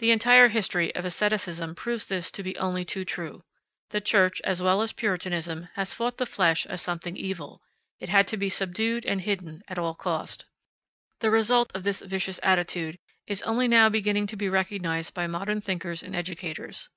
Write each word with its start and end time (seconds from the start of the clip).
The 0.00 0.10
entire 0.10 0.48
history 0.48 0.94
of 0.94 1.06
asceticism 1.06 1.74
proves 1.74 2.08
this 2.08 2.30
to 2.30 2.42
be 2.42 2.58
only 2.58 2.84
too 2.84 3.06
true. 3.06 3.42
The 3.88 4.02
Church, 4.02 4.42
as 4.42 4.60
well 4.60 4.82
as 4.82 4.92
Puritanism, 4.92 5.70
has 5.76 5.94
fought 5.94 6.18
the 6.18 6.26
flesh 6.26 6.66
as 6.66 6.82
something 6.82 7.16
evil; 7.16 7.62
it 7.98 8.10
had 8.10 8.28
to 8.28 8.36
be 8.36 8.50
subdued 8.50 9.06
and 9.06 9.22
hidden 9.22 9.62
at 9.66 9.78
all 9.78 9.94
cost. 9.94 10.44
The 11.20 11.30
result 11.30 11.72
of 11.74 11.84
this 11.84 12.02
vicious 12.02 12.38
attitude 12.42 12.98
is 13.26 13.40
only 13.44 13.66
now 13.66 13.88
beginning 13.88 14.26
to 14.26 14.36
be 14.36 14.50
recognized 14.50 15.14
by 15.14 15.26
modern 15.26 15.62
thinkers 15.62 16.02
and 16.02 16.14
educators. 16.14 16.90